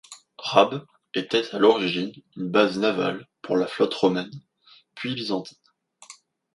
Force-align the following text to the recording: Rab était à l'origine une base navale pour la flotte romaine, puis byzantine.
Rab 0.39 0.83
était 1.13 1.53
à 1.53 1.59
l'origine 1.59 2.11
une 2.35 2.49
base 2.49 2.79
navale 2.79 3.27
pour 3.43 3.55
la 3.55 3.67
flotte 3.67 3.93
romaine, 3.93 4.31
puis 4.95 5.13
byzantine. 5.13 5.59